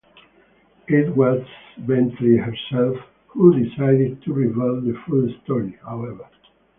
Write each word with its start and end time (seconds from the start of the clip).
It 0.87 1.15
was 1.15 1.45
Bentley 1.77 2.35
herself 2.35 2.97
who 3.27 3.53
decided 3.53 4.19
to 4.23 4.33
reveal 4.33 4.81
the 4.81 4.99
full 5.07 5.29
story, 5.43 5.77
however. 5.83 6.27